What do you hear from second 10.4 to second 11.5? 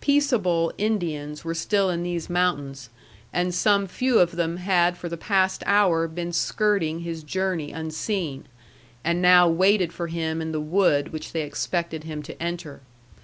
in the wood which they